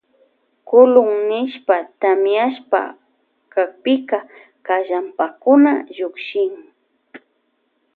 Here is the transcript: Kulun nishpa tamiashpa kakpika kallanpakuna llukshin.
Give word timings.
Kulun 0.67 1.11
nishpa 1.29 1.75
tamiashpa 2.01 2.81
kakpika 3.53 4.17
kallanpakuna 4.67 5.73
llukshin. 5.95 6.53